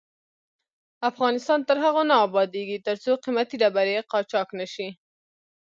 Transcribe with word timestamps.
افغانستان 1.09 1.59
تر 1.69 1.77
هغو 1.85 2.03
نه 2.09 2.15
ابادیږي، 2.25 2.77
ترڅو 2.87 3.11
قیمتي 3.23 3.55
ډبرې 3.61 4.05
قاچاق 4.11 4.49
نشي. 4.59 4.89